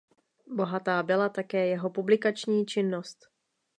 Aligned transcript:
Bohatá 0.47 1.03
byla 1.03 1.29
také 1.29 1.67
jeho 1.67 1.89
publikační 1.89 2.65
činnost. 2.65 3.29